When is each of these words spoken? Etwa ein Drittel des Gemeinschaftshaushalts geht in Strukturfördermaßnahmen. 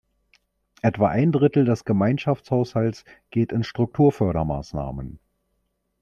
Etwa 0.81 1.09
ein 1.09 1.31
Drittel 1.31 1.63
des 1.63 1.85
Gemeinschaftshaushalts 1.85 3.05
geht 3.29 3.51
in 3.51 3.63
Strukturfördermaßnahmen. 3.63 5.19